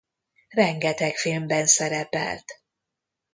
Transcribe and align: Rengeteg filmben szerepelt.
Rengeteg 0.49 1.15
filmben 1.17 1.65
szerepelt. 1.67 2.61